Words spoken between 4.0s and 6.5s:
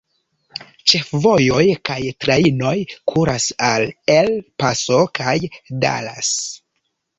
El Paso kaj Dallas.